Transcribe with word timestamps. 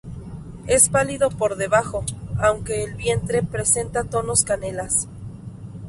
Es 0.65 0.89
pálido 0.89 1.29
por 1.29 1.57
debajo, 1.57 2.03
aunque 2.39 2.83
el 2.83 2.95
vientre 2.95 3.43
presenta 3.43 4.03
tonos 4.03 4.43
canelas. 4.43 5.07